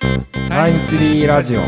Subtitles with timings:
[0.00, 1.62] タイムツリーラジオ。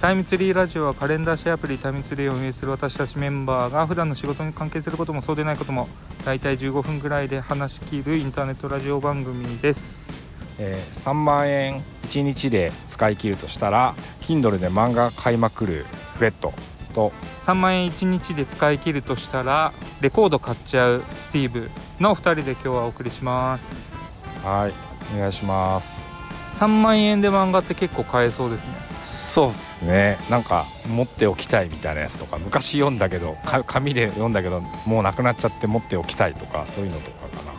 [0.00, 5.88] タイムツリーラジオはカレンダーシェアアプリタイムツリーを運営する私たちメンバーが普段の仕事に関係することもそうでないことも
[6.24, 10.30] 大体15分ぐらいで話し切るインターネットラジオ番組です。
[10.58, 16.54] えー3万円1日で使い切るとしたら Kindle で漫画買いまくるフレット
[16.94, 17.12] と。
[17.42, 23.96] 3万円1日で使い切るとしたらレコード買っちゃうスティーブの2人で今日はお送りします。
[24.44, 24.72] はい
[25.16, 26.07] お願いします
[26.48, 28.88] 3万円で漫画って結構買えそうですね。
[29.02, 30.18] そうですね。
[30.28, 37.52] なんか持っておきたいみたいなやつとか昔読んだけどか紙で読んだけどもうなくなっちゃって持っておきたいとかそういうのとかかな。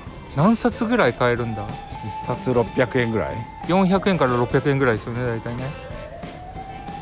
[0.44, 3.36] 何冊ぐらい買えるんだ？1冊600円ぐらい
[3.68, 5.64] ？400円から600円ぐらいですよね大体ね。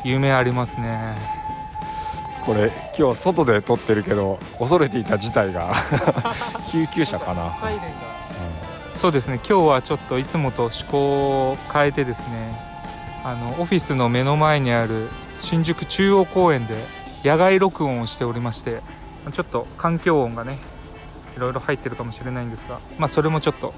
[0.04, 1.16] 夢ありますね。
[2.46, 5.72] これ今日外で撮ってるけど恐れていた事態が。
[6.70, 7.54] 救急車かな、
[8.98, 9.36] そうですね。
[9.36, 12.60] 今日はちょっといつもと趣向を変えてですね
[13.24, 15.08] あのオフィスの目の前にある
[15.40, 16.74] 新宿中央公園で
[17.22, 18.80] 野外録音をしておりまして
[19.32, 20.58] ちょっと環境音がね
[21.36, 23.72] いろいろ入ってるかもしれないんですがまあそれもちょっと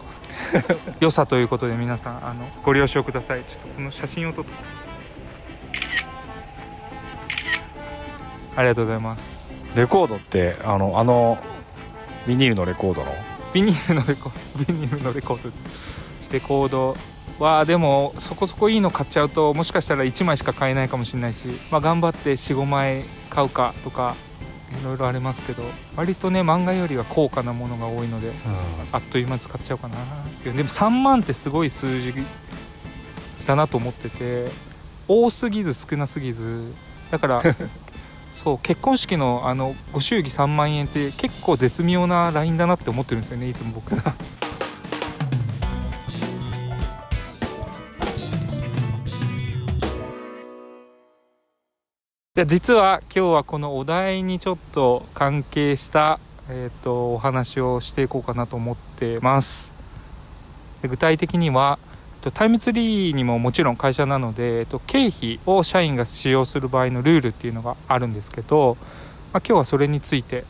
[1.00, 3.42] 良さということで皆さんあのご了承ください。
[3.42, 4.50] ちょっとこの写真を撮って。
[8.56, 9.50] ありがとうございます。
[9.75, 11.39] レコードってあのあの
[12.27, 13.30] ビニールのレコードの？
[13.53, 14.31] ビニールのレコ
[14.67, 15.51] ビニールのレコード
[16.33, 16.97] レコード
[17.39, 24.15] はでもそこそこいいの買っちゃうともしかしたら1枚しか買えないかもしれないし、まあ、頑張って45枚買うかとか
[24.81, 25.65] いろいろありますけど
[25.97, 28.31] 割とね漫画よりは高価なものが多いので
[28.92, 29.97] あっという間に使っちゃおうかな
[30.45, 32.14] でも3万ってすごい数字
[33.47, 34.48] だなと思ってて
[35.09, 36.73] 多すぎず少なすぎず。
[37.11, 37.42] だから
[38.42, 43.91] そう結婚式のあのご祝儀3万円って結構絶妙なラインだなって思ってるんですよねいつも僕
[52.34, 56.18] で実は今日はこのお題にちょっと関係した、
[56.48, 59.70] えー、とお話をしていこうかなと思ってます。
[60.83, 61.79] 具体的には
[62.31, 68.77] タイムツリーにももちろん会社なので、えっと、経費を社員が使用する場合のルールっていうのがあるんですけど、
[69.33, 70.45] まあ、今日はそれについて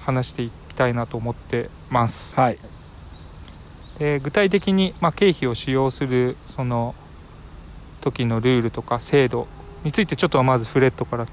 [0.00, 2.34] 話していきたいなと思ってます。
[2.34, 2.58] はい。
[3.98, 6.96] で具体的に、まあ、経費を使用するその
[8.00, 9.46] 時のルールとか制度
[9.84, 11.32] についてちょっとまずフレットから教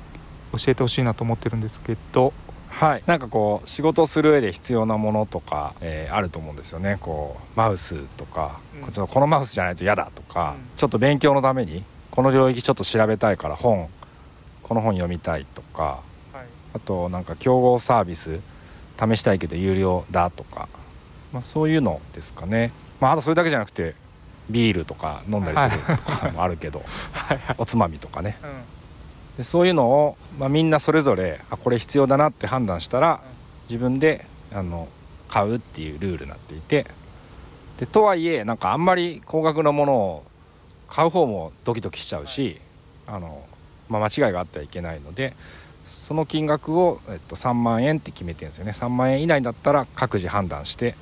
[0.68, 2.34] えてほしいなと思ってるんですけど
[2.72, 6.98] はい、なんかこう仕事をする上で必要なものとか、えーあると思うんですよね。
[7.00, 8.82] こうマウスとか、うん。
[8.92, 10.78] ちょっとこのマウスじゃないと嫌だとか、うん。
[10.78, 13.88] ちょっと勉強のためにこの領域ちょっと調べたいから本
[14.64, 16.46] この本読みたいとかはい。
[16.74, 18.40] あとなんか競合サービス
[19.00, 20.70] 試したいけど有料だとか、
[21.34, 23.96] まあ、そういうのですかね、まあ、あとそれだけじゃなくて
[24.50, 26.84] ビールとか飲んだりするとかもあるけど、
[27.58, 28.38] おつまみとかね
[29.42, 33.22] でそういうのを、まあ、みんなそれぞれあこれ必要だなって判断したら
[33.70, 34.88] 自分であの
[35.30, 36.86] 買うっていうルールになっていて
[37.80, 40.24] でとはいえなんかあんまり高額なものを
[40.88, 42.60] 買う方もドキドキしちゃうし、
[43.08, 43.44] あの
[43.90, 45.34] まあ、間違いがあってはいけないので
[45.88, 48.74] その金額を、えっと、3万円って決めてるんですよね。
[48.74, 50.94] 3万円以内だったら各自判断して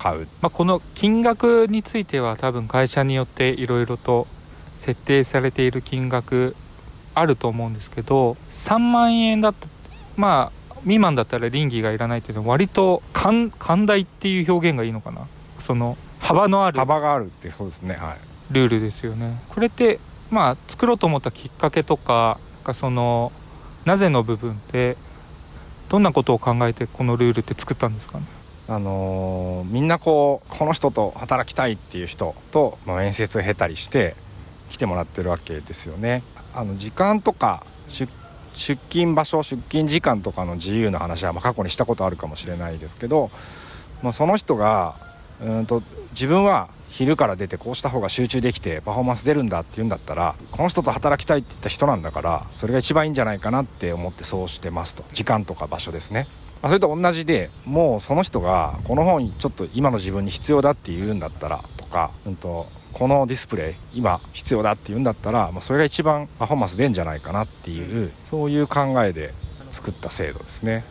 [0.00, 4.26] 買う、まあ、この金額については多分会社によっていろいろと
[4.76, 6.56] 設定されている金額
[7.20, 9.66] あると思うんですけど3万円だった
[10.16, 15.26] まあ未満だったら倫理がいらないっていうのは割と寛寛大っていう表現がいいのかな。
[15.60, 17.94] その幅のある幅があるってそうですね。
[17.94, 18.54] はい。
[18.54, 19.38] ルールですよね。
[19.50, 19.98] これって
[20.30, 23.30] まあ作ろうと思ったきっかけとかかその
[23.84, 24.96] なぜの部分って
[25.90, 28.24] どんなことを考えてこのルールって作ったんですかね？
[28.68, 34.14] あのーみんなこうこの人と働きたいっていう人と、まあ、面接を経たりして
[34.70, 36.22] 来てもらってるわけですよね。
[36.54, 43.30] あの時間とか出勤場所出勤時間とかの自由な話はまあ過去にしたことあるかもしれないですけど、
[44.02, 44.94] まあ、その人が
[45.42, 56.26] うんと自分は昼から出てこうした方が集中できてパフォーマンス出るんだって言うんだったらこの人と働きたいって言った人なんだからそれが一番いいんじゃないかなって思ってそうしてますと時間とか場所ですね。
[56.62, 69.30] まあ、それと同じでもうその人がこの本ちょっと今の自分に必要だって言うんだったらとか、うん、とこのディスプレイ今必要だって言うんだったら、まあ、それが一番パフォーマンス出るんじゃないかなっていうそういう考えで
[69.70, 70.84] 作った制度ですね。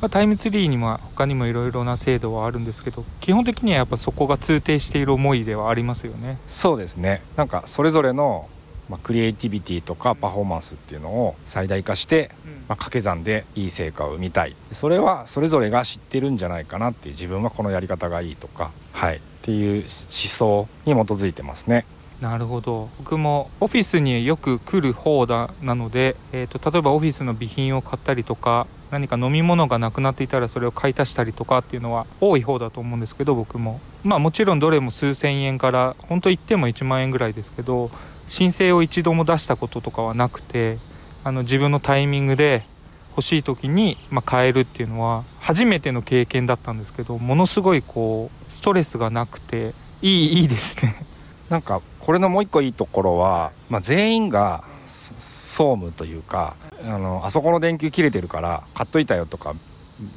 [0.00, 6.38] まあ、タイムツリーにも他にもいろいろな制度はあるんですけど基本的にはやっぱそこが通底している思いではありますよね。
[6.46, 7.22] そうですね。
[7.36, 8.48] なんかそれぞれの、
[8.90, 12.30] まあ、クリエイティビティとかパフォーマンスっていうのを最大化して、
[12.68, 14.54] まあ、掛け算でいい成果を生みたい。
[14.72, 19.16] それはそれぞれが知ってるんじゃないかなっていう自分はこのやり方がいいとかはい。
[19.16, 21.86] っていう思想に基づいてますね。
[22.20, 22.90] なるほど。
[22.98, 33.80] 僕もオフィスによく来る方だなので、えーと、例えばオフィスの備品を買ったりとか何か飲み物がなくなっていたらそれを買い足したりとかっていうのは多い方だと思うんですけど僕も。
[34.04, 37.90] まあもちろんどれも数千円から本当言っても1万円ぐらいですけど
[38.30, 40.78] 申請を一度も出したこととかはなくて
[41.24, 42.62] あの自分のタイミングで
[43.10, 50.94] 欲しい時に、まあ、買えるっていうのは初めての経験だったんですけどものすごいこうストレスがなくていいいいですね。
[51.50, 56.54] なんかこれのもう一個いいところは、まあ、全員が総務というか
[56.84, 59.56] あのあそこの電球切れてるから買っといたよとか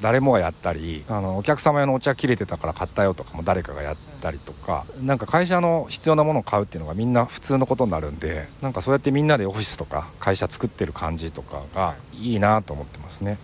[0.01, 13.37] 誰もがやったりあのお客様用のお茶切れてたから買ったよとかも誰かがやったりとかなんか会社の必要なものを買うっていうのがみんな普通のことになるんでなんかそうやってみんなでオフィスとか会社作ってる感じとかがいいなと思ってますね。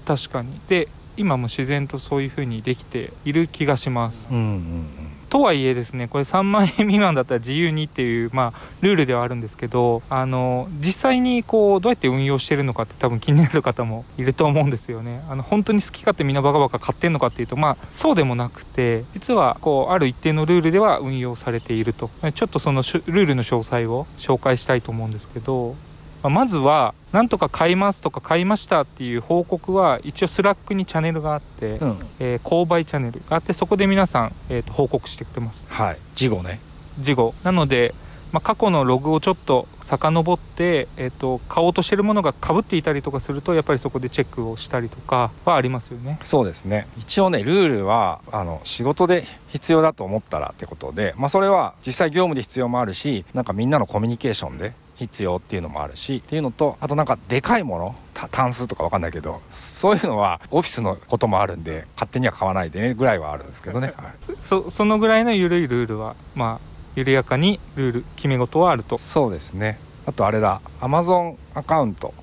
[0.00, 4.28] うん、確かにで今も自然とそういうふうにできている気がします。
[4.30, 15.22] うんうんうんとはいえですねこれ3万円未満だったら自由にっていう、まあ、ルールではあるんですけどあの実際にこうどうやって運用してるのかって多分気になる方もいると思うんですよね。
[15.28, 22.10] あの本当に好き勝手みんなバカバカ買ってんのかっていうとまあそうでもなくて実はこうある一定のルールでは運用されていると。
[22.34, 25.74] ちょっとそのルールの詳細を紹介したいと思うんですけど。
[26.22, 35.66] まずはなんとか買いますとか買いましたっていう報告は一応スラックにチャンネルがあって、うん、えー、購買チャンネルがあってそこで皆さん、えーと、報告してくれます。
[35.68, 35.98] はい。
[36.14, 36.60] 事後ね。
[36.98, 37.34] 事後。
[37.44, 37.94] なので、
[38.32, 46.18] まあ、過去のログをちょっと遡って、えーと、買おうとしてるものがかぶっていたりとかするとやっぱりそこでチェックをしたりとかはありますよね。
[46.22, 46.86] そうですね。
[46.98, 57.94] 一応ねルールはあの仕事で必要だと思ったらってことで、まあ、それは実際業務で必要もあるしなんかみんなのコミュニケーションで必要っていうのもあるしっていうのとあとなんかでかいもの
[58.30, 68.96] 単数とか分かんないけどそういうのはオフィスのこともあるんで勝手には買わないでねぐらいはあるんですけどね、はい、そそのぐらいの緩いルールはまあ緩やかにルール決め事はあると。
[68.96, 69.78] そうですね。
[70.06, 72.14] あとあれだアマゾンアカウント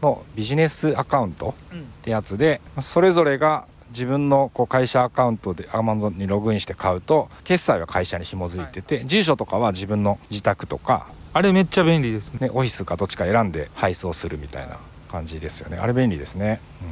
[0.00, 12.50] のビジネスアカウントってやつで、それぞれが自分のこう会社アカウントでアマゾンにログインして買うと決済は会社に紐づいてて、はい、住所とかは自分の自宅とかあれめっちゃ便利ですね。
[12.52, 14.76] オフィスかどっちか選んで配送するみたいな
[15.10, 15.78] 感じですよね。
[15.78, 16.84] あれ便利ですね、う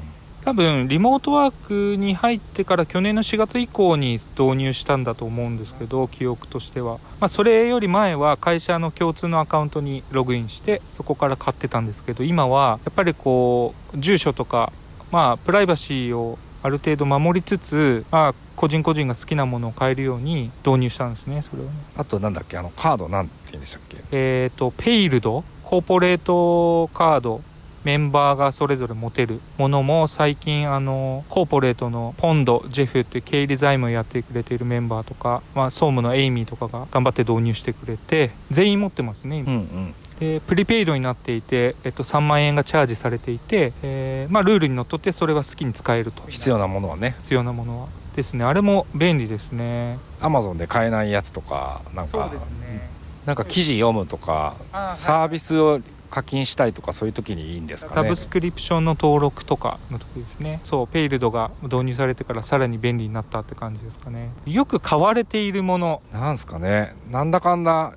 [0.43, 14.73] ん、多分リモートワークに入ってから去年の4月以降に導入したんだと思うんですけど記憶としては、まあ、それより前は会社の共通のアカウントにログインしてそこから買ってたんですけど今はやっぱりこう住所とか
[15.11, 21.73] まあプライバシーをある程度守りつつ、まあ、個人個人が好きなものを買えるように導入したんですねそれをね。
[21.97, 23.97] あとなんだっけあのカードなんて言うんでしたっけ？
[24.13, 25.45] えっ、ー、とペイルド？
[25.65, 27.43] コーポレートカード？
[27.83, 46.23] メンバーがそれぞれ持てるものも最近あのコーポレートのポンドジェフっていう経理財務をやってくれているメンバーとか、まあ、総務のエイミーとかが頑張って導入してくれて全員持ってますね、うんうん、でプリペイドになっていて、えっと、3万円がチャージされていて、えーまあ、ルールにのっとってそれは好きに使えると。
[46.29, 47.17] 必要なものはね。
[47.21, 48.45] 必要なものはですね。
[48.45, 49.99] あれも便利ですね。
[50.21, 52.89] アマゾンで買えないやつとかなんか、ね、
[53.25, 54.55] なんか記事読むとか
[54.95, 55.81] サービスを
[56.11, 58.03] 課金したいとかそういう時にいいんですかね。
[58.03, 60.61] サブスクリプションの登録とかの時ですね。
[60.65, 64.31] そうペイルドが導入されてからさらに便利になったって感じですかね。
[64.45, 66.03] よく買われているもの。
[66.13, 66.95] なんすかね。
[67.11, 67.95] なんだかんだ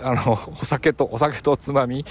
[0.00, 2.04] あのお酒とお酒とおつまみ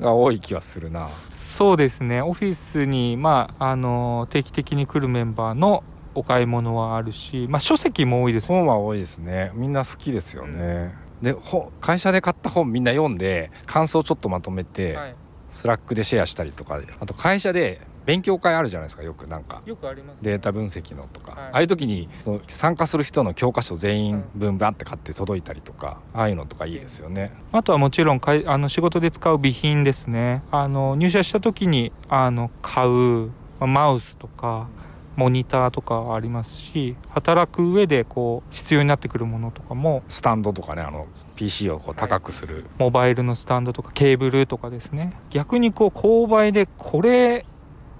[0.00, 1.10] が多い気はするな。
[1.30, 2.22] そうですね。
[2.22, 5.84] オフィスに、まあ、あの定期的に来るメンバーの
[6.14, 8.46] お買い物はあるし、まあ、書籍も多いです。
[8.48, 9.52] 本は多いですね。
[9.54, 11.36] みんな好きですよね、うん、で
[11.80, 15.14] 会社で買った本みんな読んで感想ちょっとまとめて、はい、
[15.52, 19.62] スラックでシェアしたりとかあと会社で勉強会あるじゃないですかよくなんか。
[19.66, 27.32] よくあります、データ分析のとか、はい、ああいう時にその参加する人の教科書全員分バって買って届いたりとか、ああいうのとかいいですよね。
[27.52, 30.42] あとはもちろんかいあの仕事で使う備品ですね。
[30.50, 33.30] あの入社した時にあの買う
[33.66, 34.68] マウスとか
[35.16, 45.14] モニターとかありますし働く上でこう必要になってくるものとかもスタンドとかねあの PC をこう高くする、はい、モバイルのスタンドとかケーブルとかですね。
[45.30, 47.44] 逆にこう購買でこれ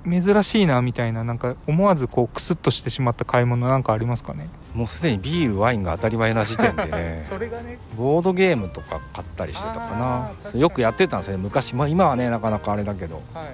[0.04, 4.48] 珍しいなみたいななんか思わずこうクスッとしてしまった買い物なんかありますかね？
[4.74, 7.24] もうすでにビールワインが当たり前な時点でね。
[7.28, 7.78] それがね。
[7.96, 10.58] ボードゲームとか買ったりしてたかな。
[10.58, 11.42] よくやってたんですよね。
[11.42, 13.46] 昔、まあ、今はねなかなかあれだけど、はい、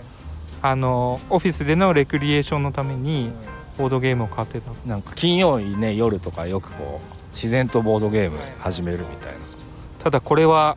[0.62, 3.32] あのオフィスでのレクリエーションのために
[3.78, 4.70] ボードゲームを買ってた。
[4.86, 9.38] なんか金曜日ね夜とかよくこう自然とボードゲーム始めるみたいな、
[10.02, 10.76] ただこれは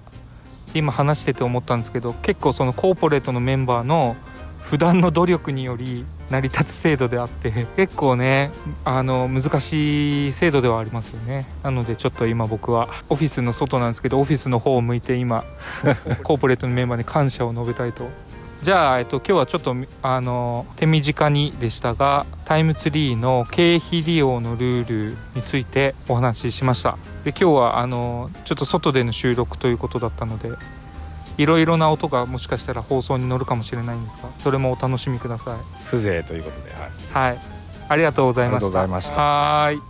[0.74, 4.16] 今話してて思ったんですけど結構そのコーポレートのメンバーの
[4.70, 8.52] 普段の努力により成り立つ制度であって 結構ね
[8.86, 11.48] あの難しい制度ではありますよね。
[11.64, 15.44] なのでちょっと今僕はオフィスの外なんですけどオフィスの方を向いて今
[16.24, 18.08] コーポレートのメンバーに感謝を述べたいと。
[18.62, 26.98] じゃあ、えっと、今日はちょっとあの手短にでしたがタイムツリーの経費利用のルールについてお話ししました。
[27.24, 30.52] で今日はあのちょっと外での収録ということだったので
[31.40, 35.86] いろいろな音がもしかしたら放送に乗るかもしれないんですがそれもお楽しみください。
[35.86, 36.74] 風情ということで
[37.14, 37.32] はい。
[37.32, 37.40] はい。
[37.88, 38.68] ありがとうございました。
[38.68, 39.16] ありがとうございました。
[39.16, 39.89] はーい